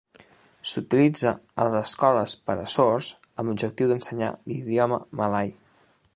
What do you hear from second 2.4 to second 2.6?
per